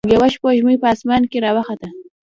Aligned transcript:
یوه 0.13 0.27
سپوږمۍ 0.33 0.75
په 0.81 0.87
اسمان 0.93 1.21
کې 1.31 1.37
راوخته. 1.45 1.87